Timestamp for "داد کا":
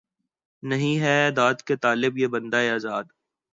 1.35-1.75